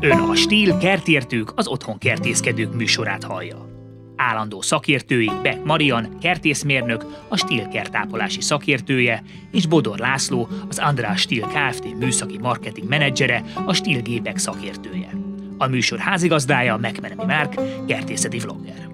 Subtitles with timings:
[0.00, 3.68] Ön a Stíl kertértők, az otthon kertészkedők műsorát hallja.
[4.16, 9.22] Állandó szakértői Beck Marian, kertészmérnök, a Stíl kertápolási szakértője,
[9.52, 11.98] és Bodor László, az András Stíl Kft.
[11.98, 15.10] műszaki marketing menedzsere, a Stíl gépek szakértője.
[15.58, 17.54] A műsor házigazdája Megmenemi Márk,
[17.86, 18.88] kertészeti vlogger.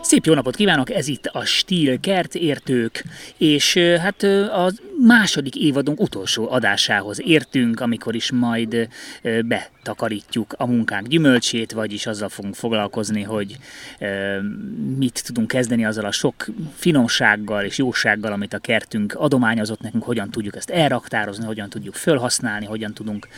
[0.00, 3.04] Szép jó napot kívánok, ez itt a Stíl Kert értők,
[3.36, 4.70] és hát a
[5.06, 8.88] második évadunk utolsó adásához értünk, amikor is majd
[9.44, 13.56] betakarítjuk a munkánk gyümölcsét, vagyis azzal fogunk foglalkozni, hogy
[14.96, 20.30] mit tudunk kezdeni azzal a sok finomsággal és jósággal, amit a kertünk adományozott nekünk, hogyan
[20.30, 23.28] tudjuk ezt elraktározni, hogyan tudjuk felhasználni, hogyan tudunk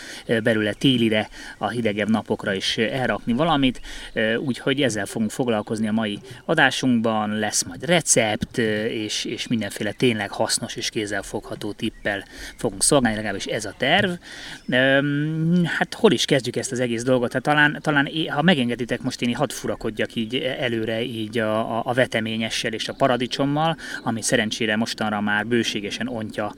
[0.42, 3.80] belőle télire, a hidegebb napokra is elrakni valamit,
[4.38, 10.76] úgyhogy ezzel fogunk foglalkozni a mai adásunkban, lesz majd recept, és, és mindenféle tényleg hasznos
[10.76, 12.24] és kézzelfogható tippel
[12.56, 14.10] fogunk szolgálni, legalábbis ez a terv.
[15.64, 17.32] Hát hol is kezdjük ezt az egész dolgot?
[17.32, 21.92] Hát talán, talán ha megengeditek, most én hadd furakodjak így előre így a, a, a
[21.92, 26.54] veteményessel és a paradicsommal, ami szerencsére mostanra már bőségesen ontja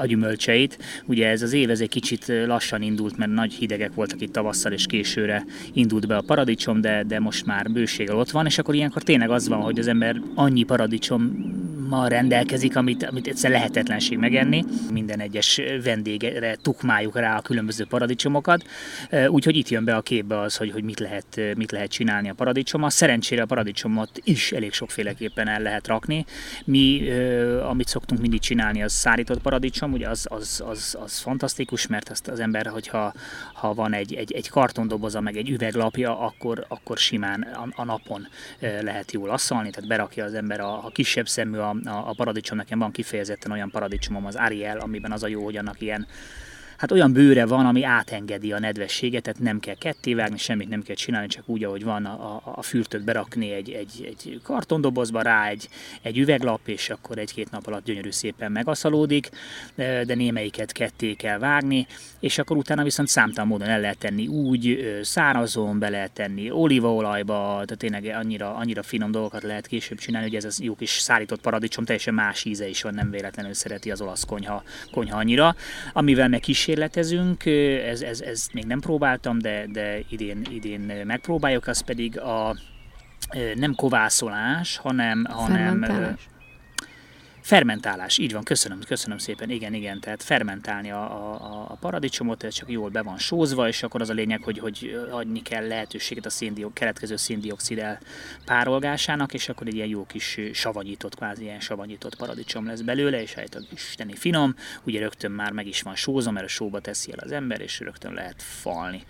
[0.00, 0.78] a gyümölcseit.
[1.04, 4.72] Ugye ez az év ez egy kicsit lassan indult, mert nagy hidegek voltak itt tavasszal,
[4.72, 8.74] és későre indult be a paradicsom, de, de most már bőséggel ott van, és akkor
[8.74, 14.64] ilyenkor tényleg az van, hogy az ember annyi paradicsommal rendelkezik, amit, amit egyszer lehetetlenség megenni.
[14.92, 18.64] Minden egyes vendégre tukmáljuk rá a különböző paradicsomokat,
[19.28, 22.34] úgyhogy itt jön be a képbe az, hogy, hogy mit, lehet, mit lehet csinálni a
[22.34, 22.90] paradicsommal.
[22.90, 26.24] Szerencsére a paradicsomot is elég sokféleképpen el lehet rakni.
[26.64, 27.10] Mi,
[27.62, 32.28] amit szoktunk mindig csinálni, az szárított paradicsom, ugye az, az, az, az fantasztikus, mert azt
[32.28, 33.12] az ember, hogyha
[33.52, 38.28] ha van egy, egy, egy kartondoboza, meg egy üveglapja, akkor, akkor simán a, a napon
[38.60, 42.78] lehet jól asszalni, tehát berakja az ember a, a kisebb szemű a, a, paradicsom, nekem
[42.78, 46.06] van kifejezetten olyan paradicsomom, az Ariel, amiben az a jó, hogy annak ilyen
[46.76, 50.94] hát olyan bőre van, ami átengedi a nedvességet, tehát nem kell kettévágni, semmit nem kell
[50.94, 55.68] csinálni, csak úgy, ahogy van a, a, fürtöt berakni egy, egy, egy kartondobozba, rá egy,
[56.02, 59.28] egy üveglap, és akkor egy-két nap alatt gyönyörű szépen megaszalódik,
[59.74, 61.86] de némelyiket ketté kell vágni,
[62.20, 67.34] és akkor utána viszont számtalan módon el lehet tenni úgy, szárazon, be lehet tenni olívaolajba,
[67.34, 71.40] tehát tényleg annyira, annyira finom dolgokat lehet később csinálni, hogy ez az jó kis szárított
[71.40, 75.56] paradicsom, teljesen más íze is van, nem véletlenül szereti az olasz konyha, konyha annyira,
[75.92, 77.46] amivel meg kis kísérletezünk,
[77.86, 82.56] ez, ez, ez még nem próbáltam, de, de idén, idén megpróbáljuk, az pedig a
[83.54, 85.86] nem kovászolás, hanem, hanem
[87.46, 92.54] Fermentálás, így van, köszönöm, köszönöm szépen, igen, igen, tehát fermentálni a, a, a paradicsomot, ez
[92.54, 96.26] csak jól be van sózva, és akkor az a lényeg, hogy, hogy adni kell lehetőséget
[96.26, 97.82] a széndiok, keletkező széndiokszid
[98.44, 103.34] párolgásának, és akkor egy ilyen jó kis savanyított, kvázi ilyen savanyított paradicsom lesz belőle, és
[103.34, 107.18] hát isteni finom, ugye rögtön már meg is van sózva, mert a sóba teszi el
[107.18, 109.02] az ember, és rögtön lehet falni.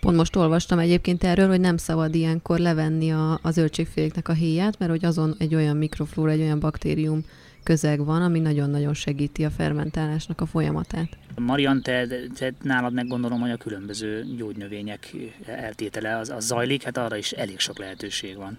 [0.00, 4.78] Pont most olvastam egyébként erről, hogy nem szabad ilyenkor levenni a, a zöldségféléknek a héját,
[4.78, 7.24] mert hogy azon egy olyan mikroflóra, egy olyan baktérium
[7.68, 11.08] közeg van, ami nagyon-nagyon segíti a fermentálásnak a folyamatát.
[11.36, 12.06] Marian, te,
[12.38, 15.14] te nálad meg gondolom, hogy a különböző gyógynövények
[15.46, 18.58] eltétele az, az zajlik, hát arra is elég sok lehetőség van.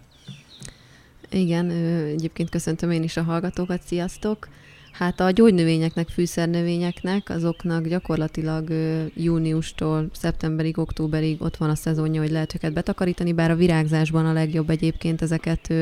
[1.30, 1.69] Igen,
[2.06, 4.48] egyébként köszöntöm én is a hallgatókat, sziasztok!
[4.92, 8.69] Hát a gyógynövényeknek, fűszernövényeknek, azoknak gyakorlatilag
[9.16, 14.34] júniustól szeptemberig, októberig ott van a szezonja, hogy lehet őket betakarítani, bár a virágzásban a
[14.34, 15.74] legjobb egyébként ezeket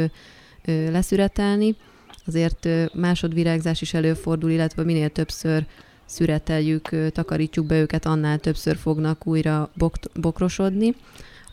[0.66, 1.76] leszüretelni
[2.28, 5.66] azért másodvirágzás is előfordul, illetve minél többször
[6.06, 10.96] szüreteljük, takarítsuk be őket, annál többször fognak újra bok- bokrosodni.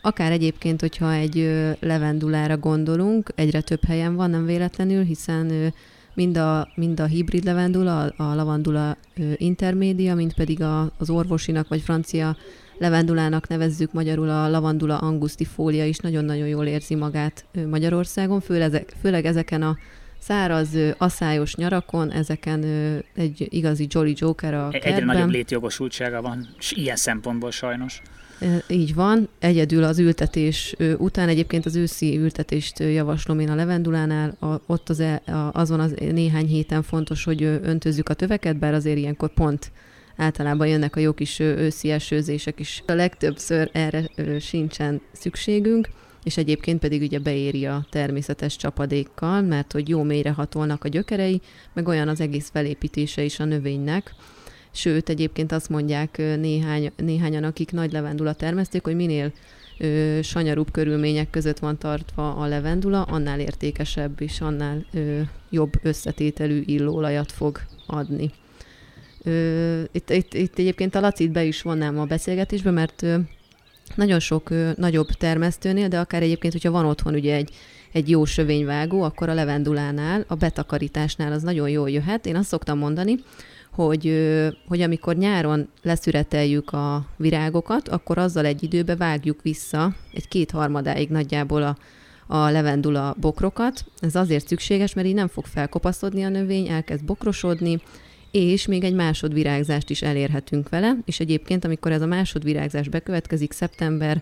[0.01, 1.49] Akár egyébként, hogyha egy
[1.79, 5.73] levendulára gondolunk, egyre több helyen van, nem véletlenül, hiszen
[6.13, 8.97] mind a, mind a hibrid levendula, a lavandula
[9.35, 12.37] intermédia, mint pedig a, az orvosinak vagy francia
[12.77, 19.61] levendulának nevezzük magyarul a lavandula angustifólia is nagyon-nagyon jól érzi magát Magyarországon, főleg, főleg ezeken
[19.61, 19.77] a
[20.19, 22.63] száraz, asszályos nyarakon, ezeken
[23.15, 24.93] egy igazi Jolly Joker a kertben.
[24.93, 28.01] Egyre nagyobb létjogosultsága van, és ilyen szempontból sajnos.
[28.67, 34.45] Így van, egyedül az ültetés után, egyébként az őszi ültetést javaslom én a levendulánál, a,
[34.65, 35.21] ott az, e,
[35.51, 39.71] azon az néhány héten fontos, hogy öntözzük a töveket, bár azért ilyenkor pont
[40.15, 42.83] általában jönnek a jó kis őszi esőzések is.
[42.87, 44.09] A legtöbbször erre
[44.39, 45.89] sincsen szükségünk
[46.25, 51.41] és egyébként pedig ugye beéri a természetes csapadékkal, mert hogy jó mélyre hatolnak a gyökerei,
[51.73, 54.15] meg olyan az egész felépítése is a növénynek.
[54.71, 59.31] Sőt, egyébként azt mondják néhány, néhányan, akik nagy levendula termeszték, hogy minél
[59.77, 66.63] ö, sanyarúbb körülmények között van tartva a levendula, annál értékesebb és annál ö, jobb összetételű
[66.65, 68.31] illóolajat fog adni.
[69.23, 73.05] Ö, itt, itt, itt egyébként a Lacit be is vonnám a beszélgetésbe, mert
[73.95, 77.49] nagyon sok ö, nagyobb termesztőnél, de akár egyébként, hogyha van otthon ugye egy,
[77.91, 82.25] egy jó sövényvágó, akkor a levendulánál, a betakarításnál az nagyon jól jöhet.
[82.25, 83.17] Én azt szoktam mondani,
[83.71, 84.29] hogy,
[84.67, 91.63] hogy amikor nyáron leszüreteljük a virágokat, akkor azzal egy időbe vágjuk vissza egy kétharmadáig nagyjából
[91.63, 91.77] a,
[92.27, 93.85] a levendula bokrokat.
[93.99, 97.81] Ez azért szükséges, mert így nem fog felkopaszodni a növény, elkezd bokrosodni,
[98.35, 104.21] és még egy másodvirágzást is elérhetünk vele, és egyébként, amikor ez a másodvirágzás bekövetkezik, szeptember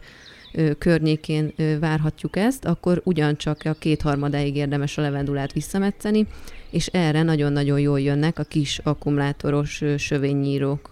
[0.77, 6.27] környékén várhatjuk ezt, akkor ugyancsak a kétharmadáig érdemes a levendulát visszametszeni,
[6.69, 10.89] és erre nagyon-nagyon jól jönnek a kis akkumulátoros sövénynyírók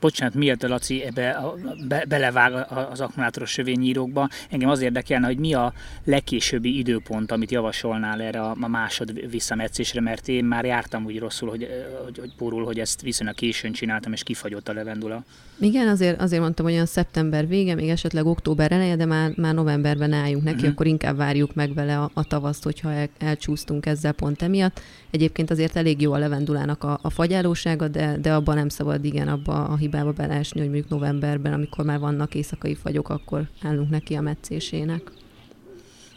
[0.00, 1.54] bocsánat, miért a Laci ebbe a,
[1.88, 4.28] be, belevág az akkumulátoros sövényírókba.
[4.50, 5.72] Engem az érdekelne, hogy mi a
[6.04, 11.48] legkésőbbi időpont, amit javasolnál erre a, a másod visszametszésre, mert én már jártam úgy rosszul,
[11.48, 11.68] hogy,
[12.04, 15.24] hogy, hogy porul, hogy ezt viszonylag későn csináltam, és kifagyott a levendula.
[15.60, 19.54] Igen, azért, azért mondtam, hogy olyan szeptember vége, még esetleg október eleje, de már, már
[19.54, 20.70] novemberben álljunk neki, uh-huh.
[20.70, 24.80] akkor inkább várjuk meg vele a, a tavaszt, hogyha el, elcsúsztunk ezzel pont emiatt.
[25.10, 29.28] Egyébként azért elég jó a levendulának a, a fagyálósága, de, de abban nem szabad igen
[29.28, 34.14] abba a hibába beleesni, hogy mondjuk novemberben, amikor már vannak éjszakai fagyok, akkor állunk neki
[34.14, 35.02] a metszésének.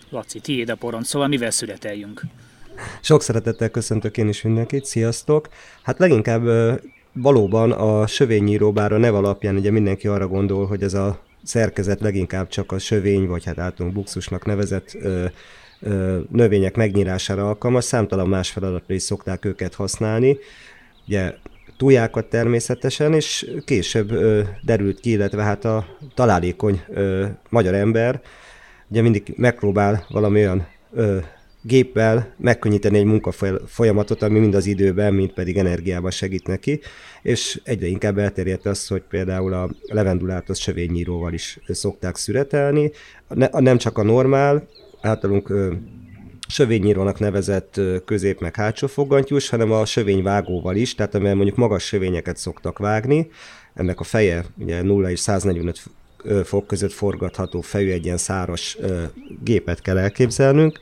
[0.10, 2.22] Laci, tiéd a poron, szóval mivel születeljünk?
[3.02, 5.50] Sok szeretettel köszöntök én is mindenkit, sziasztok!
[5.82, 6.44] Hát leginkább
[7.14, 12.00] valóban a sövényíró, bár a nev alapján ugye mindenki arra gondol, hogy ez a szerkezet
[12.00, 15.26] leginkább csak a sövény, vagy hát általunk buxusnak nevezett ö,
[15.80, 20.38] ö, növények megnyírására alkalmas, számtalan más feladatra is szokták őket használni.
[21.08, 21.34] Ugye
[21.82, 28.22] túljákat természetesen, és később ö, derült ki, illetve hát a találékony ö, magyar ember
[28.90, 31.18] ugye mindig megpróbál valami olyan ö,
[31.62, 36.80] géppel megkönnyíteni egy munkafolyamatot, ami mind az időben, mind pedig energiában segít neki,
[37.22, 42.92] és egyre inkább elterjedt az, hogy például a levendulát az sövénynyíróval is szokták szüretelni,
[43.52, 44.68] nem csak a normál,
[45.02, 45.54] általunk
[46.52, 52.38] sövénynyírónak nevezett közép- meg hátsó fogantyús, hanem a sövényvágóval is, tehát amivel mondjuk magas sövényeket
[52.38, 53.30] szoktak vágni,
[53.74, 55.82] ennek a feje ugye 0 és 145
[56.44, 58.78] fok között forgatható fejű egy ilyen száros
[59.44, 60.80] gépet kell elképzelnünk,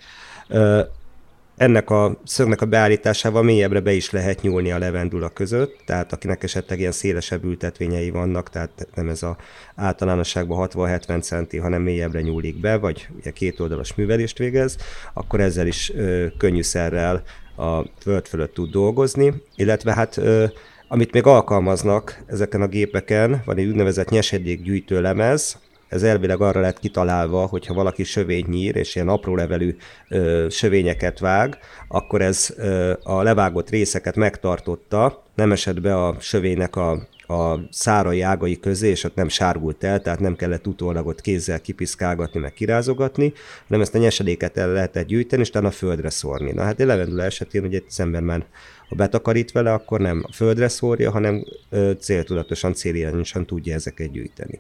[1.60, 6.44] ennek a szögnek a beállításával mélyebbre be is lehet nyúlni a levendula között, tehát akinek
[6.44, 9.38] esetleg ilyen szélesebb ültetvényei vannak, tehát nem ez a
[9.76, 14.78] általánosságban 60-70 centi, hanem mélyebbre nyúlik be, vagy ugye két oldalas művelést végez,
[15.14, 17.24] akkor ezzel is ö, könnyűszerrel
[17.58, 20.46] a föld fölött tud dolgozni, illetve hát ö,
[20.88, 25.58] amit még alkalmaznak ezeken a gépeken, van egy úgynevezett nyesedékgyűjtő lemez,
[25.90, 29.76] ez elvileg arra lett kitalálva, hogyha valaki sövényt nyír, és ilyen apró levelű
[30.10, 31.58] ö, sövényeket vág,
[31.88, 38.22] akkor ez ö, a levágott részeket megtartotta, nem esett be a sövénynek a a szárai
[38.22, 43.34] ágai közé, és ott nem sárgult el, tehát nem kellett utólagot kézzel kipiszkálgatni, meg kirázogatni,
[43.68, 46.52] hanem ezt a nyesedéket el lehetett gyűjteni, és a földre szórni.
[46.52, 48.46] Na hát egy levendula esetén, hogy egy ember már
[48.90, 54.60] ha betakarít vele, akkor nem a földre szórja, hanem ö, céltudatosan, célirányosan tudja ezeket gyűjteni.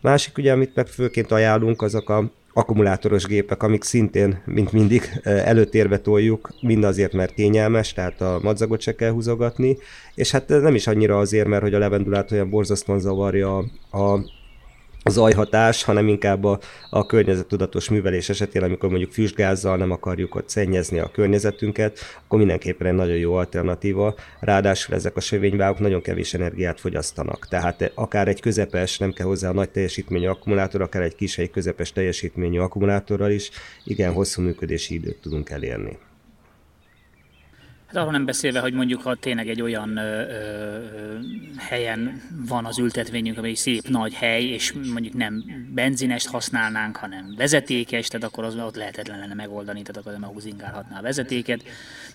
[0.00, 5.98] Másik ugye, amit meg főként ajánlunk, azok a akkumulátoros gépek, amik szintén, mint mindig, előtérbe
[5.98, 9.76] toljuk, mind azért, mert kényelmes, tehát a madzagot se kell húzogatni,
[10.14, 13.56] és hát nem is annyira azért, mert hogy a levendulát olyan borzasztóan zavarja
[13.90, 14.18] a
[15.08, 16.58] zajhatás, hanem inkább a,
[16.90, 22.86] a környezettudatos művelés esetén, amikor mondjuk füstgázzal nem akarjuk ott szennyezni a környezetünket, akkor mindenképpen
[22.86, 24.14] egy nagyon jó alternatíva.
[24.40, 27.46] Ráadásul ezek a sövényvágok nagyon kevés energiát fogyasztanak.
[27.48, 31.50] Tehát akár egy közepes, nem kell hozzá a nagy teljesítményű akkumulátor, akár egy kis, egy
[31.50, 33.50] közepes teljesítményű akkumulátorral is
[33.84, 35.98] igen hosszú működési időt tudunk elérni.
[37.88, 41.18] Hát arról nem beszélve, hogy mondjuk ha tényleg egy olyan ö, ö,
[41.56, 48.08] helyen van az ültetvényünk, amely szép nagy hely, és mondjuk nem benzinest használnánk, hanem vezetékes,
[48.08, 51.62] tehát akkor az ott lehetetlen lenne megoldani, tehát akkor nem húzingálhatná a vezetéket.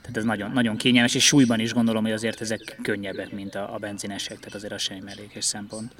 [0.01, 3.73] Tehát ez nagyon, nagyon kényelmes, és súlyban is gondolom, hogy azért ezek könnyebbek, mint a,
[3.73, 5.91] a benzinesek, tehát azért az sem mellékes szempont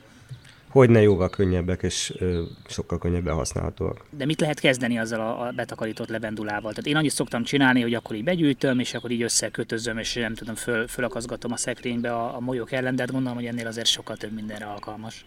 [0.73, 4.05] hogy ne jóval könnyebbek és ö, sokkal könnyebben használhatóak.
[4.09, 6.69] De mit lehet kezdeni azzal a, a betakarított levendulával?
[6.69, 10.33] Tehát én annyit szoktam csinálni, hogy akkor így begyűjtöm, és akkor így összekötözöm, és nem
[10.33, 13.87] tudom, föl, fölakaszgatom a szekrénybe a, a molyok ellen, de hát gondolom, hogy ennél azért
[13.87, 15.25] sokkal több mindenre alkalmas.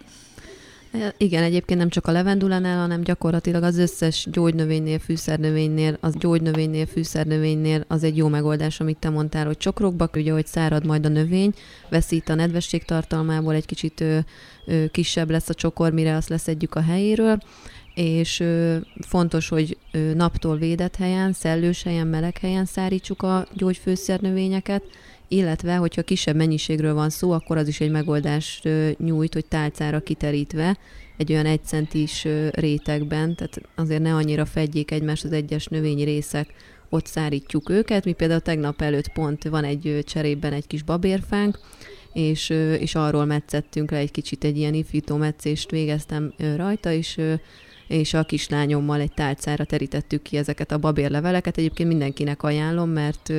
[1.16, 7.84] Igen, egyébként nem csak a levendulánál, hanem gyakorlatilag az összes gyógynövénynél, fűszernövénynél, az gyógynövénynél, fűszernövénynél
[7.88, 11.52] az egy jó megoldás, amit te mondtál, hogy csokrokba, ugye, hogy szárad majd a növény,
[11.88, 14.18] veszít a nedvesség tartalmából, egy kicsit ö,
[14.66, 17.38] ö, kisebb lesz a csokor, mire azt leszedjük a helyéről,
[17.94, 18.76] és ö,
[19.06, 24.82] fontos, hogy ö, naptól védett helyen, szellős helyen, meleg helyen szárítsuk a gyógyfőszernövényeket,
[25.28, 28.68] illetve, hogyha kisebb mennyiségről van szó, akkor az is egy megoldást
[28.98, 30.78] nyújt, hogy tálcára kiterítve,
[31.16, 36.48] egy olyan egy centis rétegben, tehát azért ne annyira fedjék egymást az egyes növényi részek,
[36.88, 38.04] ott szárítjuk őket.
[38.04, 41.58] Mi például tegnap előtt pont van egy cserében egy kis babérfánk,
[42.12, 47.20] és, és arról metszettünk le egy kicsit, egy ilyen ifító metszést végeztem rajta, és
[47.88, 51.58] és a kislányommal egy tálcára terítettük ki ezeket a babérleveleket.
[51.58, 53.32] Egyébként mindenkinek ajánlom, mert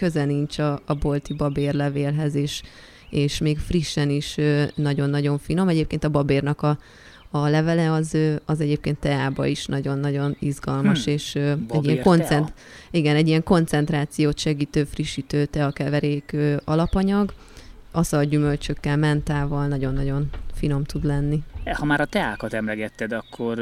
[0.00, 2.62] köze nincs a, a bolti babérlevélhez, és,
[3.10, 4.36] és még frissen is
[4.74, 5.68] nagyon-nagyon finom.
[5.68, 6.78] Egyébként a babérnak a,
[7.30, 11.12] a levele az, az egyébként teába is nagyon-nagyon izgalmas, hmm.
[11.12, 12.52] és egy ilyen, koncent,
[12.90, 17.32] igen, egy ilyen koncentrációt segítő, frissítő teakeverék alapanyag,
[17.92, 20.28] aszal gyümölcsökkel, mentával nagyon-nagyon
[20.60, 21.42] finom tud lenni.
[21.64, 23.58] Ha már a teákat emlegetted, akkor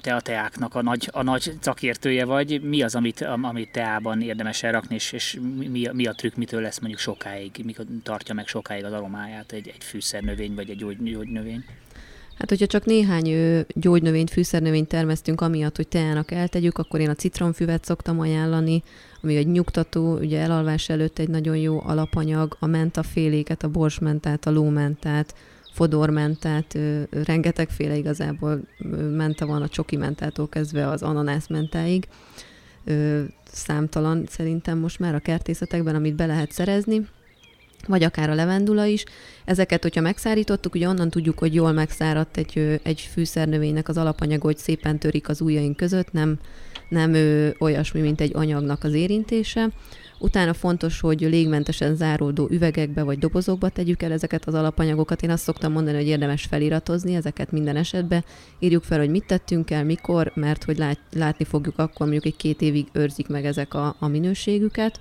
[0.00, 2.62] te a teáknak a nagy, a nagy szakértője vagy.
[2.62, 6.78] Mi az, amit, amit teában érdemes elrakni, és, és mi, mi a trükk, mitől lesz
[6.78, 11.64] mondjuk sokáig, mikor tartja meg sokáig az aromáját egy, egy fűszernövény vagy egy gyógy, gyógynövény?
[12.38, 17.84] Hát, hogyha csak néhány gyógynövényt, fűszernövényt termesztünk, amiatt, hogy teának eltegyük, akkor én a citromfüvet
[17.84, 18.82] szoktam ajánlani,
[19.26, 24.50] ami egy nyugtató, ugye elalvás előtt egy nagyon jó alapanyag, a mentaféléket, a borsmentát, a
[24.50, 25.34] lómentát,
[25.72, 26.78] fodormentát,
[27.24, 28.60] rengetegféle igazából
[29.16, 32.08] menta van a csoki mentától kezdve az ananász mentáig,
[33.52, 37.06] számtalan szerintem most már a kertészetekben, amit be lehet szerezni,
[37.86, 39.04] vagy akár a levendula is.
[39.44, 44.58] Ezeket, hogyha megszárítottuk, ugye onnan tudjuk, hogy jól megszáradt egy, egy fűszernövénynek az alapanyag, hogy
[44.58, 46.38] szépen törik az ujjaink között, nem,
[46.88, 49.70] nem ő, olyasmi, mint egy anyagnak az érintése.
[50.18, 55.22] Utána fontos, hogy légmentesen záródó üvegekbe vagy dobozokba tegyük el ezeket az alapanyagokat.
[55.22, 58.24] Én azt szoktam mondani, hogy érdemes feliratozni ezeket minden esetben.
[58.58, 62.36] Írjuk fel, hogy mit tettünk el, mikor, mert hogy lát, látni fogjuk akkor, mondjuk egy
[62.36, 65.00] két évig őrzik meg ezek a, a minőségüket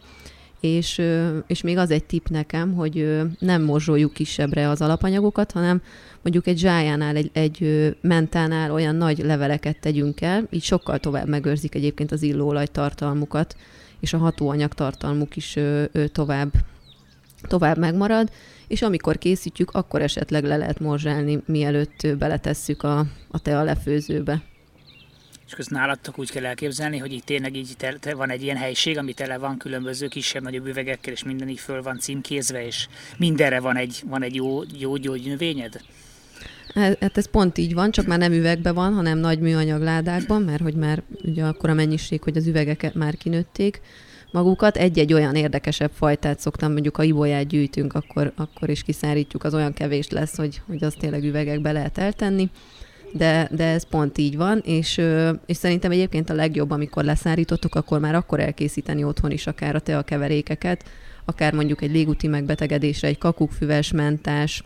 [0.65, 1.01] és,
[1.48, 5.81] és még az egy tip nekem, hogy nem morzsoljuk kisebbre az alapanyagokat, hanem
[6.22, 11.75] mondjuk egy zsájánál, egy, egy mentánál olyan nagy leveleket tegyünk el, így sokkal tovább megőrzik
[11.75, 13.55] egyébként az illóolaj tartalmukat,
[14.00, 15.57] és a hatóanyag tartalmuk is
[16.12, 16.51] tovább,
[17.41, 18.31] tovább megmarad,
[18.67, 24.41] és amikor készítjük, akkor esetleg le lehet morzsálni, mielőtt beletesszük a, a tea lefőzőbe.
[25.47, 28.57] És közben nálatok úgy kell elképzelni, hogy itt tényleg így te, te van egy ilyen
[28.57, 32.87] helység, ami tele van különböző kisebb-nagyobb üvegekkel, és minden így föl van címkézve, és
[33.17, 35.81] mindenre van egy, van egy jó, jó gyógynövényed?
[36.73, 40.61] Hát ez pont így van, csak már nem üvegben van, hanem nagy műanyag ládákban, mert
[40.61, 43.81] hogy már ugye akkor a mennyiség, hogy az üvegeket már kinőtték
[44.31, 44.77] magukat.
[44.77, 49.73] Egy-egy olyan érdekesebb fajtát szoktam, mondjuk ha ibolyát gyűjtünk, akkor, akkor is kiszárítjuk, az olyan
[49.73, 52.49] kevés lesz, hogy, hogy azt tényleg üvegekbe lehet eltenni
[53.17, 55.01] de, de ez pont így van, és,
[55.45, 59.79] és szerintem egyébként a legjobb, amikor leszárítottuk, akkor már akkor elkészíteni otthon is akár a
[59.79, 60.84] teakeverékeket,
[61.25, 64.63] akár mondjuk egy légúti megbetegedésre egy kakukfüves mentás,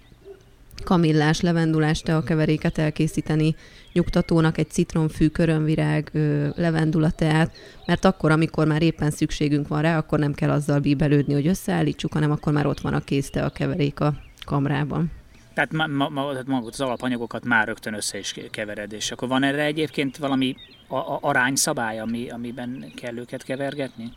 [0.84, 3.56] kamillás, levendulás teakeveréket elkészíteni,
[3.94, 6.12] nyugtatónak egy citromfű, körömvirág,
[6.56, 11.48] levendulateát, mert akkor, amikor már éppen szükségünk van rá, akkor nem kell azzal bíbelődni, hogy
[11.48, 14.13] összeállítsuk, hanem akkor már ott van a kész teakeverék a
[14.46, 15.19] kamrában.
[15.53, 19.44] Tehát ma, ma, ma, magot az alapanyagokat már rögtön össze is kevered, és akkor van
[19.44, 20.56] erre egyébként valami
[20.88, 24.12] a, a, arányszabály, ami, amiben kell őket kevergetni?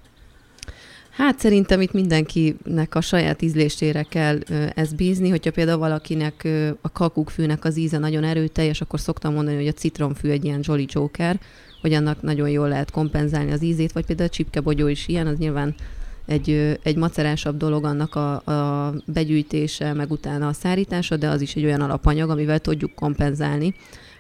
[1.11, 4.39] Hát szerintem itt mindenkinek a saját ízlésére kell
[4.75, 6.49] ez bízni, hogyha például valakinek
[6.81, 10.87] a kakukkfűnek az íze nagyon erőteljes, akkor szoktam mondani, hogy a citromfű egy ilyen Jolly
[10.89, 11.41] Joker,
[11.81, 15.39] hogy annak nagyon jól lehet kompenzálni az ízét, vagy például a csipkebogyó is ilyen, az
[15.39, 15.75] nyilván
[16.27, 21.55] egy, egy macerásabb dolog annak a, a begyűjtése, meg utána a szárítása, de az is
[21.55, 23.75] egy olyan alapanyag, amivel tudjuk kompenzálni.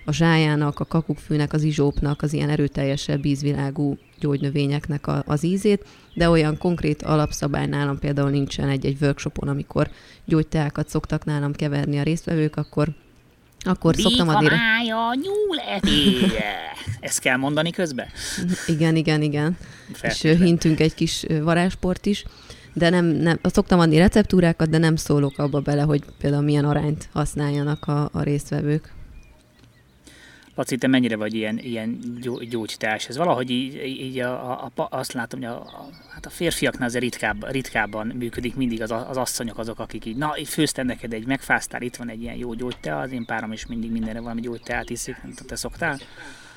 [0.04, 6.28] A zsájának, a kakukkfűnek, az izsópnak, az ilyen erőteljesebb ízvilágú gyógynövényeknek a, az ízét, de
[6.28, 9.90] olyan konkrét alapszabály nálam például nincsen egy-egy workshopon, amikor
[10.24, 12.88] gyógyteákat szoktak nálam keverni a résztvevők, akkor
[13.64, 14.48] akkor Bika szoktam adni...
[14.48, 16.54] mája, nyúlevéje.
[17.00, 18.06] Ezt kell mondani közben?
[18.66, 19.56] Igen, igen, igen.
[19.92, 20.34] Feltétlen.
[20.34, 22.24] És hintünk egy kis varázsport is.
[22.72, 27.08] De nem, nem, szoktam adni receptúrákat, de nem szólok abba bele, hogy például milyen arányt
[27.12, 28.92] használjanak a, a résztvevők.
[30.54, 32.00] Laci, te mennyire vagy ilyen, ilyen
[32.50, 33.08] gyógytás?
[33.08, 37.02] Ez valahogy így, így a, a, azt látom, hogy a, a, hát a férfiaknál azért
[37.02, 41.82] ritkább, ritkábban működik mindig az, az asszonyok azok, akik így, na, főztem neked egy, megfáztál,
[41.82, 45.16] itt van egy ilyen jó gyógytea, az én párom is mindig mindenre valami gyógyteát iszik,
[45.22, 45.98] nem te szoktál?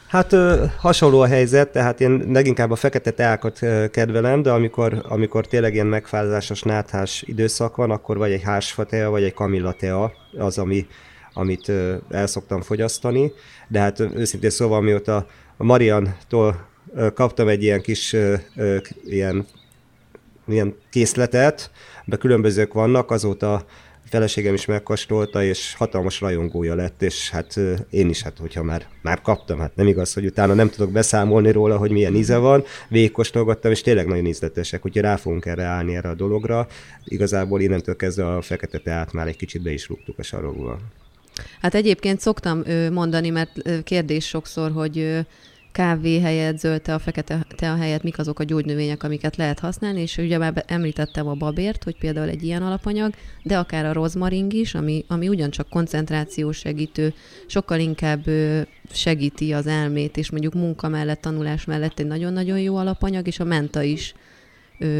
[0.08, 5.06] Hát ö, hasonló a helyzet, tehát én leginkább a fekete teákat ö, kedvelem, de amikor,
[5.08, 10.58] amikor tényleg ilyen megfázásos náthás időszak van, akkor vagy egy hásfatea, vagy egy kamillatea az,
[10.58, 10.88] ami,
[11.36, 11.72] amit
[12.10, 13.32] el szoktam fogyasztani,
[13.68, 15.28] de hát őszintén szóval mióta
[15.58, 16.68] a Mariantól
[17.14, 18.16] kaptam egy ilyen kis
[19.06, 19.46] ilyen
[20.48, 21.72] ilyen készletet,
[22.06, 23.66] de különbözők vannak, azóta
[24.10, 29.22] feleségem is megkóstolta, és hatalmas rajongója lett, és hát én is, hát hogyha már, már
[29.22, 33.72] kaptam, hát nem igaz, hogy utána nem tudok beszámolni róla, hogy milyen íze van, végigkóstolgattam,
[33.72, 36.68] és tényleg nagyon ízletesek, úgyhogy rá fogunk erre állni erre a dologra.
[37.04, 40.80] Igazából innentől kezdve a fekete teát már egy kicsit be is rúgtuk a sarokba.
[41.62, 45.26] Hát egyébként szoktam mondani, mert kérdés sokszor, hogy
[45.76, 50.18] kávé helyett, zöld tea, fekete tea helyett mik azok a gyógynövények, amiket lehet használni, és
[50.18, 53.14] ugye már említettem a babért, hogy például egy ilyen alapanyag,
[53.44, 57.14] de akár a rozmaring is, ami, ami ugyancsak koncentráció segítő,
[57.46, 58.24] sokkal inkább
[58.92, 63.44] segíti az elmét, és mondjuk munka mellett, tanulás mellett egy nagyon-nagyon jó alapanyag, és a
[63.44, 64.14] menta is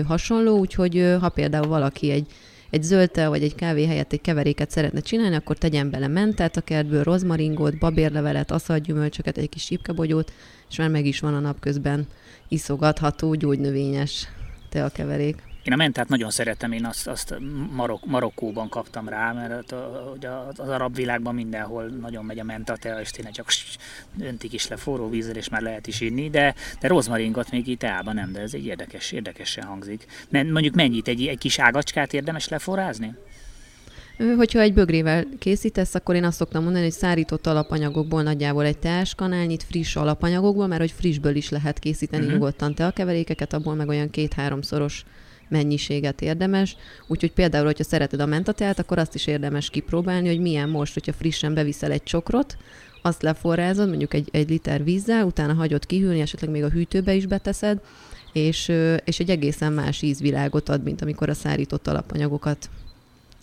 [0.08, 2.28] hasonló, úgyhogy ha például valaki egy
[2.70, 6.58] egy zöld tea vagy egy kávé helyett egy keveréket szeretne csinálni, akkor tegyen bele mentát
[6.58, 10.34] a kertből, rozmaringot, babérlevelet, aszalgyümölcsöket, egy kis sípkebogyót,
[10.70, 12.08] és már meg is van a napközben
[12.48, 14.28] iszogatható gyógynövényes
[14.70, 15.45] teakeverék.
[15.66, 17.36] Én a mentát nagyon szeretem, én azt, azt
[17.72, 19.72] Marok, Marokkóban kaptam rá, mert
[20.58, 23.48] az arab világban mindenhol nagyon megy a menta tea, és tényleg csak
[24.20, 27.80] öntik is le forró vízzel, és már lehet is inni, de, de rozmaringot még itt
[27.80, 30.06] teában nem, de ez egy érdekes, érdekesen hangzik.
[30.30, 33.16] Mondjuk mennyit, egy, egy kis ágacskát érdemes leforrázni?
[34.38, 39.64] Hogyha egy bögrével készítesz, akkor én azt szoktam mondani, hogy szárított alapanyagokból nagyjából egy teáskanálnyit,
[39.64, 42.40] friss alapanyagokból, mert hogy frissből is lehet készíteni uh-huh.
[42.40, 45.06] nyugodtan teakeverékeket, abból meg olyan két-háromszoros
[45.48, 46.76] mennyiséget érdemes.
[47.08, 51.14] Úgyhogy például, hogyha szereted a mentateát, akkor azt is érdemes kipróbálni, hogy milyen most, hogyha
[51.14, 52.58] frissen beviszel egy csokrot,
[53.02, 57.26] azt leforrázod, mondjuk egy, egy liter vízzel, utána hagyod kihűlni, esetleg még a hűtőbe is
[57.26, 57.80] beteszed,
[58.34, 58.72] és,
[59.04, 62.70] és egy egészen más ízvilágot ad, mint amikor a szárított alapanyagokat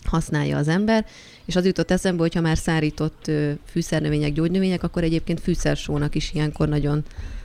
[0.03, 1.05] használja az ember,
[1.45, 3.31] és az jutott eszembe, hogy ha már szárított
[3.65, 7.03] fűszernövények, gyógynövények, akkor egyébként fűszersónak is ilyenkor nagyon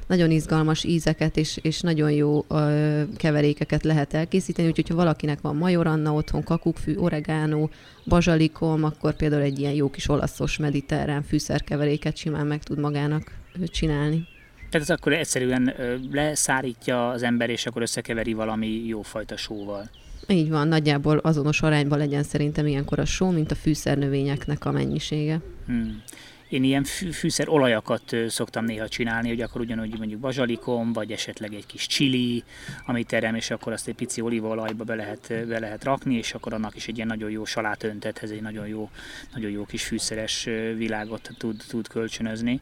[0.08, 5.56] nagyon izgalmas ízeket és, és nagyon jó ö, keverékeket lehet elkészíteni, úgyhogy ha valakinek van
[5.56, 7.70] majoranna otthon, kakukkfű, oregánó,
[8.06, 13.32] bazsalikom, akkor például egy ilyen jó kis olaszos mediterrán fűszerkeveréket simán meg tud magának
[13.66, 14.26] csinálni.
[14.70, 15.74] Tehát ez akkor egyszerűen
[16.12, 19.90] leszárítja az ember, és akkor összekeveri valami jófajta sóval.
[20.28, 25.40] Így van, nagyjából azonos arányban legyen szerintem ilyenkor a só, mint a fűszernövényeknek a mennyisége.
[25.66, 26.02] Hmm.
[26.48, 31.54] Én ilyen fű, fűszer olajakat szoktam néha csinálni, hogy akkor ugyanúgy mondjuk bazsalikom, vagy esetleg
[31.54, 32.44] egy kis chili,
[32.86, 36.52] amit terem, és akkor azt egy pici olívaolajba be lehet, be lehet rakni, és akkor
[36.52, 38.90] annak is egy ilyen nagyon jó salátöntethez egy nagyon jó,
[39.34, 40.44] nagyon jó kis fűszeres
[40.76, 42.60] világot tud, tud kölcsönözni.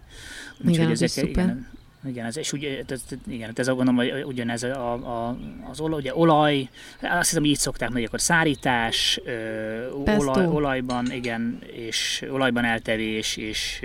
[0.58, 1.68] Úgyhogy igen, ezek, igen,
[2.08, 5.36] igen, ez, és ugye, ez, igen, ez gondolom, hogy ugyanez a, a,
[5.70, 6.68] az olaj, ugye olaj,
[7.00, 9.20] azt hiszem, így szokták mondani, akkor szárítás,
[10.18, 13.80] olaj, olajban, igen, és olajban eltevés, és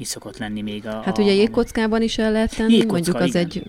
[0.00, 1.00] mi szokott lenni még a...
[1.04, 3.44] Hát ugye jégkockában is el lehet tenni, jégkocka, mondjuk az igen.
[3.44, 3.62] egy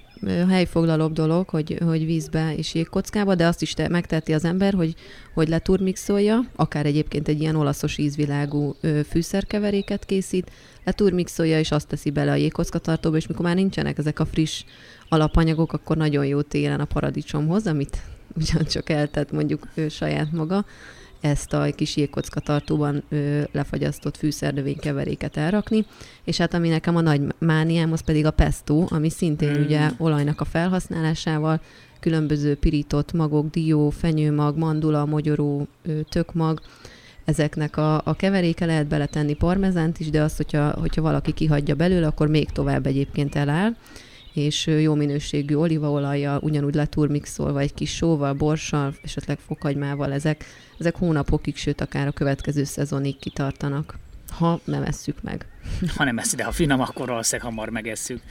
[0.49, 4.95] helyfoglalóbb dolog, hogy, hogy vízbe és jégkockába, de azt is te, megteheti az ember, hogy,
[5.33, 8.75] hogy leturmixolja, akár egyébként egy ilyen olaszos ízvilágú
[9.09, 10.51] fűszerkeveréket készít,
[10.83, 14.63] leturmixolja, és azt teszi bele a jégkockatartóba, és mikor már nincsenek ezek a friss
[15.09, 18.01] alapanyagok, akkor nagyon jó télen a paradicsomhoz, amit
[18.41, 20.65] ugyancsak eltett mondjuk ő saját maga,
[21.21, 25.85] ezt a kis jégkocka tartóban ö, lefagyasztott fűszernövénykeveréket elrakni,
[26.23, 29.63] és hát ami nekem a nagy mániám, az pedig a pesto, ami szintén mm.
[29.63, 31.61] ugye olajnak a felhasználásával,
[31.99, 36.61] különböző pirított magok, dió, fenyőmag, mandula, mogyoró, ö, tökmag,
[37.25, 42.07] ezeknek a, a keveréke lehet beletenni parmezánt is, de azt, hogyha, hogyha valaki kihagyja belőle,
[42.07, 43.75] akkor még tovább egyébként eláll
[44.33, 50.45] és jó minőségű olívaolajjal, ugyanúgy leturmixolva egy kis sóval, borssal, esetleg fokhagymával, ezek,
[50.79, 53.97] ezek hónapokig, sőt akár a következő szezonig kitartanak,
[54.29, 55.50] ha nem esszük meg.
[55.95, 58.21] Ha nem eszi, de ha finom, akkor valószínűleg hamar megesszük.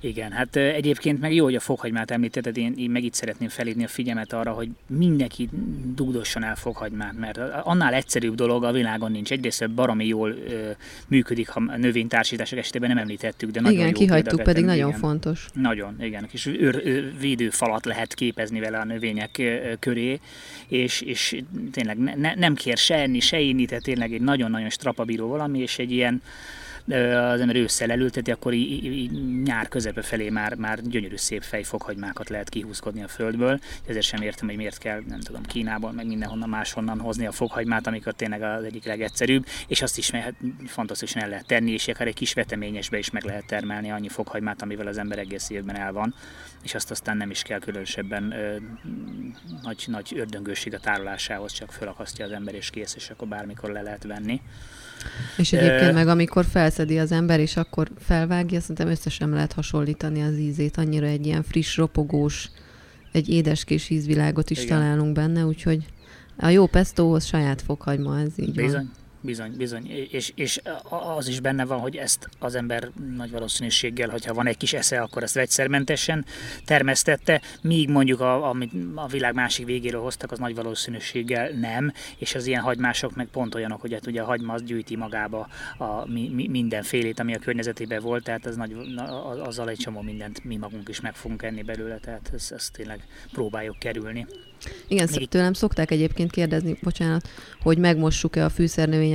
[0.00, 3.84] Igen, hát egyébként meg jó, hogy a fokhagymát említetted, én, én meg itt szeretném felírni
[3.84, 5.48] a figyelmet arra, hogy mindenki
[5.94, 9.32] dugdosson el fokhagymát, mert annál egyszerűbb dolog a világon nincs.
[9.32, 10.70] Egyrészt baromi jól ö,
[11.08, 14.76] működik, ha növénytársítások esetében nem említettük, de nagyon Igen, jó kihagytuk, pedig igen.
[14.76, 15.46] nagyon fontos.
[15.52, 16.26] Nagyon, igen.
[16.28, 19.42] Kis őr, őr, védőfalat lehet képezni vele a növények
[19.78, 20.20] köré,
[20.68, 25.28] és, és tényleg ne, nem kér se enni, se inni, tehát tényleg egy nagyon-nagyon strapabíró
[25.28, 26.22] valami, és egy ilyen
[26.94, 32.28] az ember ősszel elülteti, akkor így, így nyár közepe felé már, már gyönyörű szép fejfoghagymákat
[32.28, 33.58] lehet kihúzkodni a földből.
[33.86, 37.86] Ezért sem értem, hogy miért kell, nem tudom, Kínából, meg mindenhonnan máshonnan hozni a fokhagymát,
[37.86, 40.34] amikor tényleg az egyik legegyszerűbb, és azt is mert
[40.66, 44.62] fantasztikusan el lehet tenni, és akár egy kis veteményesbe is meg lehet termelni annyi fokhagymát,
[44.62, 46.14] amivel az ember egész évben el van,
[46.62, 48.56] és azt aztán nem is kell különösebben ö,
[49.62, 53.82] nagy, nagy ördöngőség a tárolásához, csak felakasztja az ember és kész, és akkor bármikor le
[53.82, 54.40] lehet venni.
[55.36, 60.36] És egyébként meg amikor felszedi az ember, és akkor felvágja, szerintem összesen lehet hasonlítani az
[60.38, 60.76] ízét.
[60.76, 62.50] Annyira egy ilyen friss, ropogós,
[63.12, 64.78] egy édeskés ízvilágot is Igen.
[64.78, 65.84] találunk benne, úgyhogy
[66.36, 68.72] a jó pestóhoz saját fokhagyma, ez így Bizony.
[68.72, 68.90] van.
[69.26, 69.90] Bizony, bizony.
[70.10, 70.60] És, és
[71.16, 75.00] az is benne van, hogy ezt az ember nagy valószínűséggel, hogyha van egy kis esze,
[75.00, 76.24] akkor ezt vegyszermentesen
[76.64, 82.34] termesztette, míg mondjuk a, amit a világ másik végéről hoztak, az nagy valószínűséggel nem, és
[82.34, 86.06] az ilyen hagymások meg pont olyanok, hogy hát ugye a hagyma az gyűjti magába a,
[86.06, 88.76] mi, mi, mindenfélét, ami a környezetében volt, tehát az nagy,
[89.42, 93.06] azzal egy csomó mindent mi magunk is meg fogunk enni belőle, tehát ezt, ezt tényleg
[93.32, 94.26] próbáljuk kerülni.
[94.88, 95.28] Igen, Még...
[95.28, 97.28] tőlem szokták egyébként kérdezni, bocsánat,
[97.60, 98.48] hogy megmossuk-e a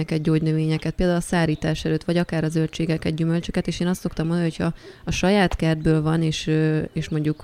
[0.01, 4.27] fűszernövényeket, gyógynövényeket, például a szárítás előtt, vagy akár a zöldségeket, gyümölcsöket, és én azt szoktam
[4.27, 4.73] mondani, hogy ha
[5.05, 6.51] a saját kertből van, és,
[6.93, 7.43] és mondjuk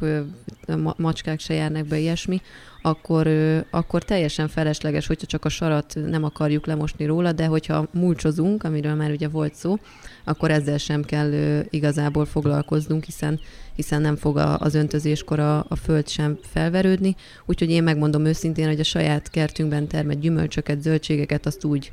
[0.98, 2.41] macskák se járnak be ilyesmi,
[2.82, 3.28] akkor,
[3.70, 8.96] akkor teljesen felesleges, hogyha csak a sarat nem akarjuk lemosni róla, de hogyha mulcsozunk, amiről
[8.96, 9.78] már ugye volt szó,
[10.24, 11.32] akkor ezzel sem kell
[11.70, 13.39] igazából foglalkoznunk, hiszen,
[13.76, 17.15] hiszen nem fog az öntözéskor a, a föld sem felverődni.
[17.46, 21.91] Úgyhogy én megmondom őszintén, hogy a saját kertünkben termett gyümölcsöket, zöldségeket azt úgy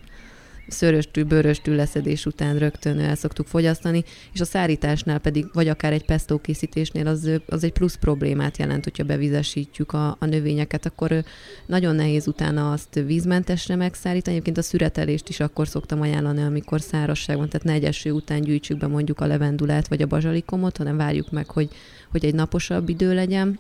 [0.69, 6.05] szöröstű, bőröstű leszedés után rögtön el szoktuk fogyasztani, és a szárításnál pedig, vagy akár egy
[6.05, 11.25] pesto készítésnél az, az egy plusz problémát jelent, hogyha bevizesítjük a, a növényeket, akkor
[11.67, 14.33] nagyon nehéz utána azt vízmentesre megszárítani.
[14.35, 18.79] Egyébként a szüretelést is akkor szoktam ajánlani, amikor szárazság van, tehát ne egy után gyűjtsük
[18.79, 21.69] be mondjuk a levendulát vagy a bazsalikomot, hanem várjuk meg, hogy,
[22.11, 23.59] hogy egy naposabb idő legyen,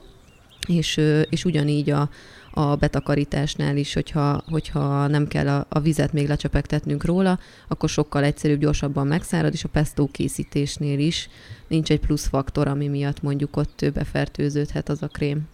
[0.66, 2.10] és, és ugyanígy a,
[2.56, 7.38] a betakarításnál is, hogyha, hogyha nem kell a, a vizet még lecsepegtetnünk róla,
[7.68, 11.28] akkor sokkal egyszerűbb, gyorsabban megszárad, és a pesto készítésnél is
[11.68, 15.48] nincs egy plusz faktor, ami miatt mondjuk ott befertőződhet az a krém.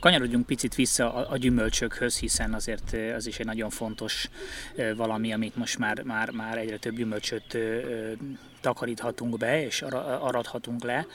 [0.00, 4.28] Kanyarodjunk picit vissza a, a gyümölcsökhöz, hiszen azért az is egy nagyon fontos
[4.96, 7.58] valami, amit most már, már, már egyre több gyümölcsöt
[8.60, 9.82] takaríthatunk be, és
[10.20, 11.06] aradhatunk le,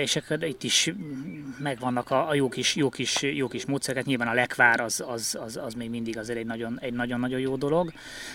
[0.00, 0.92] és itt is
[1.58, 5.38] megvannak a, a jó, kis, jó, kis, jó kis módszerek, nyilván a lekvár az, az,
[5.40, 7.92] az, az még mindig azért egy nagyon, egy nagyon-nagyon jó dolog,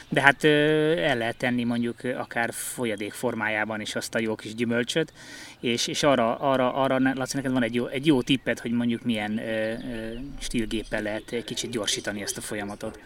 [0.09, 5.13] de hát el lehet tenni mondjuk akár folyadék formájában is azt a jó kis gyümölcsöt,
[5.59, 9.03] és, és arra, arra, arra Laci, neked van egy jó, egy jó tippet, hogy mondjuk
[9.03, 9.75] milyen ö, ö,
[10.39, 12.99] stílgéppel lehet egy kicsit gyorsítani ezt a folyamatot.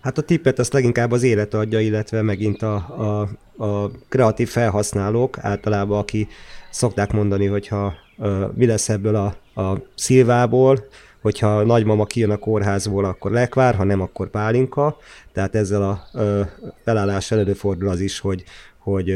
[0.00, 3.20] Hát a tippet azt leginkább az élet adja, illetve megint a, a,
[3.64, 6.28] a kreatív felhasználók általában, aki
[6.70, 10.86] szokták mondani, hogyha uh, mi lesz ebből a, a szilvából,
[11.20, 14.96] hogyha a nagymama kijön a kórházból, akkor lekvár, ha nem, akkor pálinka.
[15.32, 16.46] Tehát ezzel a uh,
[16.84, 18.44] felállással előfordul az is, hogy,
[18.78, 19.10] hogy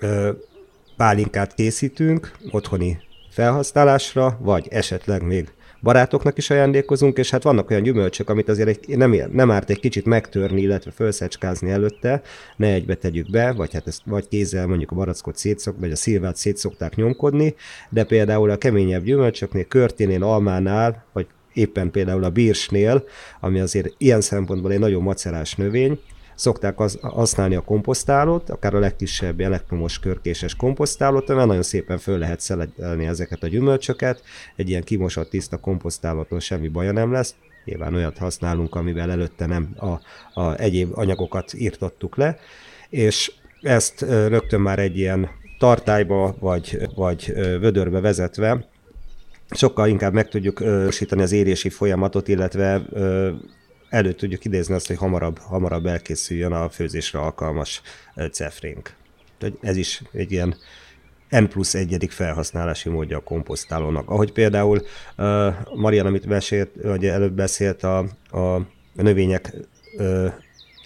[0.00, 0.28] uh,
[1.02, 2.98] pálinkát készítünk otthoni
[3.30, 5.48] felhasználásra, vagy esetleg még
[5.80, 9.80] barátoknak is ajándékozunk, és hát vannak olyan gyümölcsök, amit azért egy, nem, nem árt egy
[9.80, 12.22] kicsit megtörni, illetve felszecskázni előtte,
[12.56, 15.96] ne egybe tegyük be, vagy hát ezt vagy kézzel mondjuk a barackot szétszok, vagy a
[15.96, 17.54] szilvát szétszokták nyomkodni,
[17.90, 23.04] de például a keményebb gyümölcsöknél, körténél, almánál, vagy éppen például a bírsnél,
[23.40, 25.98] ami azért ilyen szempontból egy nagyon macerás növény,
[26.42, 32.18] szokták az, használni a komposztálót, akár a legkisebb elektromos körkéses komposztálót, mert nagyon szépen föl
[32.18, 34.22] lehet szeletelni ezeket a gyümölcsöket,
[34.56, 39.68] egy ilyen kimosott tiszta komposztálótól semmi baja nem lesz, nyilván olyat használunk, amivel előtte nem
[39.76, 40.00] a,
[40.40, 42.38] a egyéb anyagokat írtottuk le,
[42.88, 45.28] és ezt rögtön már egy ilyen
[45.58, 48.70] tartályba vagy, vagy vödörbe vezetve
[49.50, 52.82] sokkal inkább meg tudjuk ősíteni az érési folyamatot, illetve
[53.92, 57.82] elő tudjuk idézni azt, hogy hamarabb, hamarabb elkészüljön a főzésre alkalmas
[58.30, 58.94] cefrénk.
[59.60, 60.56] Ez is egy ilyen
[61.28, 64.10] N plusz egyedik felhasználási módja a komposztálónak.
[64.10, 64.82] Ahogy például
[65.16, 67.98] uh, Marian, amit mesélt, vagy előbb beszélt a,
[68.30, 69.54] a növények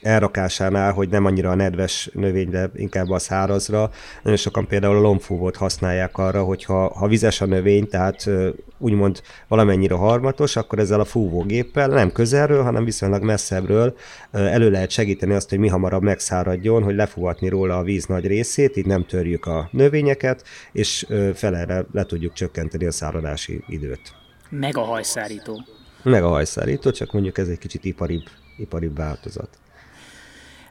[0.03, 3.91] elrakásánál, hogy nem annyira a nedves növényre, inkább a szárazra.
[4.23, 8.31] Nagyon sokan például a lombfúvót használják arra, hogy ha, vizes a növény, tehát
[8.79, 13.97] úgymond valamennyire harmatos, akkor ezzel a fúvógéppel nem közelről, hanem viszonylag messzebbről
[14.31, 18.77] elő lehet segíteni azt, hogy mi hamarabb megszáradjon, hogy lefúvatni róla a víz nagy részét,
[18.77, 24.15] így nem törjük a növényeket, és felere le tudjuk csökkenteni a száradási időt.
[24.51, 25.65] Meg a hajszárító.
[26.03, 28.25] Meg a hajszárító, csak mondjuk ez egy kicsit iparibb,
[28.59, 29.49] iparibb változat.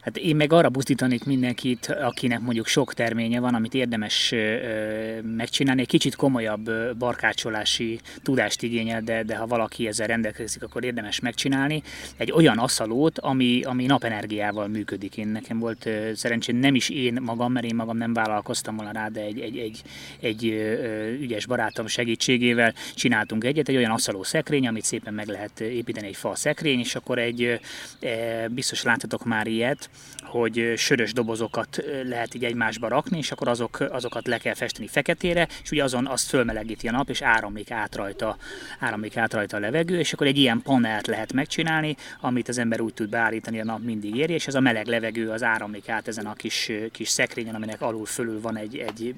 [0.06, 4.34] Hát én meg arra buzdítanék mindenkit, akinek mondjuk sok terménye van, amit érdemes
[5.22, 5.80] megcsinálni.
[5.80, 11.82] Egy kicsit komolyabb barkácsolási tudást igényel, de, de ha valaki ezzel rendelkezik, akkor érdemes megcsinálni.
[12.16, 15.16] Egy olyan aszalót, ami, ami napenergiával működik.
[15.16, 19.08] Én nekem volt szerencsém nem is én magam, mert én magam nem vállalkoztam volna rá,
[19.08, 19.82] de egy, egy, egy,
[20.20, 20.44] egy
[21.20, 26.16] ügyes barátom segítségével csináltunk egyet, egy olyan aszaló szekrény, amit szépen meg lehet építeni egy
[26.16, 27.60] fal szekrény, és akkor egy,
[28.50, 29.90] biztos láthatok már ilyet,
[30.26, 35.48] hogy sörös dobozokat lehet így egymásba rakni, és akkor azok, azokat le kell festeni feketére,
[35.62, 38.36] és ugye azon azt fölmelegíti a nap, és áramlik át rajta,
[38.78, 42.80] áramlik át rajta a levegő, és akkor egy ilyen panelt lehet megcsinálni, amit az ember
[42.80, 46.08] úgy tud beállítani, a nap mindig éri, és ez a meleg levegő az áramlik át
[46.08, 49.14] ezen a kis, kis szekrényen, aminek alul fölül van egy, egy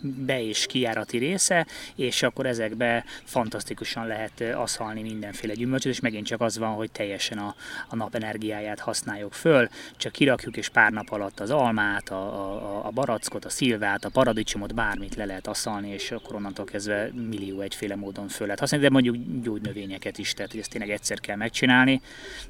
[0.00, 6.40] be- és kijárati része, és akkor ezekbe fantasztikusan lehet aszalni mindenféle gyümölcsöt, és megint csak
[6.40, 7.54] az van, hogy teljesen a,
[7.88, 12.86] a nap energiáját használjuk föl, csak kirakjuk, és pár nap alatt az almát, a, a,
[12.86, 17.60] a barackot, a szilvát, a paradicsomot, bármit le lehet aszalni, és akkor onnantól kezdve millió
[17.60, 21.36] egyféle módon föl lehet használni, de mondjuk gyógynövényeket is, tehát hogy ezt tényleg egyszer kell
[21.36, 22.00] megcsinálni,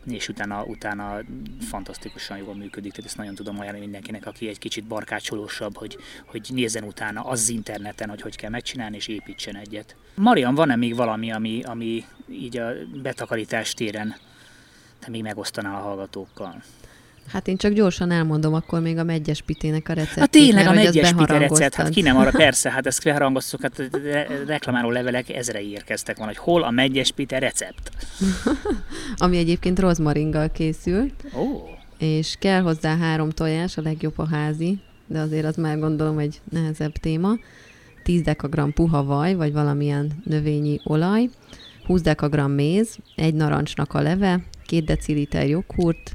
[0.07, 1.19] és utána, utána
[1.61, 6.49] fantasztikusan jól működik, tehát ezt nagyon tudom ajánlani mindenkinek, aki egy kicsit barkácsolósabb, hogy, hogy
[6.53, 9.97] nézzen utána az interneten, hogy hogy kell megcsinálni, és építsen egyet.
[10.15, 12.73] Marian, van-e még valami, ami, ami így a
[13.03, 14.15] betakarítás téren
[14.99, 16.63] te még megosztanál a hallgatókkal?
[17.27, 20.19] Hát én csak gyorsan elmondom akkor még a megyes pitének a receptjét.
[20.19, 23.91] Hát tényleg a megyes pite recept, hát ki nem arra, persze, hát ezt beharangoztuk, hát
[24.47, 27.91] reklamáló levelek ezrei érkeztek van, hogy hol a megyes pite recept.
[29.17, 31.25] Ami egyébként rozmaringgal készült.
[31.37, 31.43] Ó.
[31.99, 36.41] És kell hozzá három tojás, a legjobb a házi, de azért az már gondolom egy
[36.51, 37.33] nehezebb téma.
[38.03, 41.29] 10 dekagram puha vaj, vagy valamilyen növényi olaj,
[41.87, 46.15] 20 dekagram méz, egy narancsnak a leve, 2 deciliter joghurt,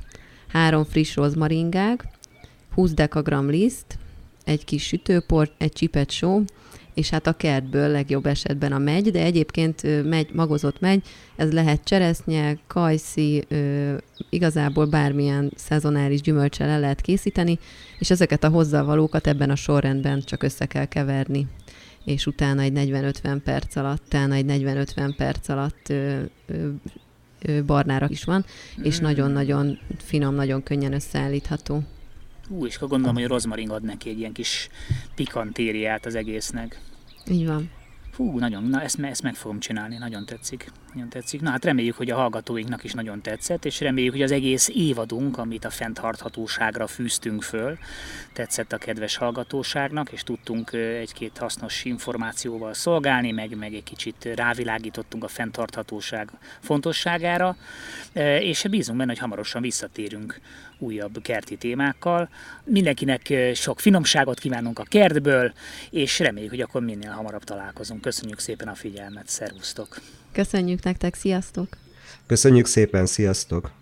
[0.51, 2.03] három friss rozmaringág,
[2.73, 3.97] 20 dekagram liszt,
[4.43, 6.41] egy kis sütőport, egy csipet só,
[6.93, 11.03] és hát a kertből legjobb esetben a megy, de egyébként megy, magozott megy,
[11.35, 13.47] ez lehet cseresznye, kajszi,
[14.29, 17.59] igazából bármilyen szezonális gyümölcsel el lehet készíteni,
[17.99, 21.47] és ezeket a hozzávalókat ebben a sorrendben csak össze kell keverni.
[22.05, 26.67] És utána egy 40-50 perc alatt, utána egy 40-50 perc alatt ö, ö,
[27.65, 28.45] barnára is van,
[28.81, 29.03] és mm.
[29.03, 31.83] nagyon-nagyon finom, nagyon könnyen összeállítható.
[32.49, 34.69] Ú, és akkor gondolom, hogy a rozmarin ad neki egy ilyen kis
[35.15, 36.79] pikantériát az egésznek.
[37.31, 37.71] Így van.
[38.11, 40.71] Fú, nagyon, na ezt, ezt meg fogom csinálni, nagyon tetszik.
[40.93, 41.41] Nagyon tetszik.
[41.41, 45.37] Na hát reméljük, hogy a hallgatóinknak is nagyon tetszett, és reméljük, hogy az egész évadunk,
[45.37, 47.77] amit a fenntarthatóságra fűztünk föl,
[48.33, 55.23] tetszett a kedves hallgatóságnak, és tudtunk egy-két hasznos információval szolgálni, meg, meg egy kicsit rávilágítottunk
[55.23, 57.55] a fenntarthatóság fontosságára,
[58.39, 60.39] és bízunk benne, hogy hamarosan visszatérünk
[60.77, 62.29] újabb kerti témákkal.
[62.63, 65.53] Mindenkinek sok finomságot kívánunk a kertből,
[65.89, 68.01] és reméljük, hogy akkor minél hamarabb találkozunk.
[68.01, 70.01] Köszönjük szépen a figyelmet, szervusztok!
[70.31, 71.77] Köszönjük nektek, sziasztok!
[72.25, 73.78] Köszönjük szépen, sziasztok!